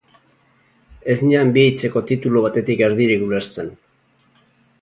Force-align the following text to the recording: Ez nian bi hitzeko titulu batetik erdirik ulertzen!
Ez 1.15 1.17
nian 1.25 1.51
bi 1.57 1.67
hitzeko 1.71 2.03
titulu 2.13 2.43
batetik 2.49 2.83
erdirik 2.89 3.27
ulertzen! 3.29 3.73